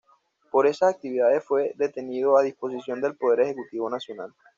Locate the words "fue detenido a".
1.43-2.41